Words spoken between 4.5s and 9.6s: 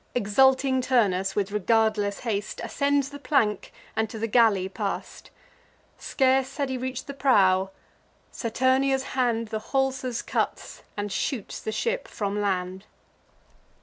pass'd. Scarce had he reach'd the prow: Saturnia's hand The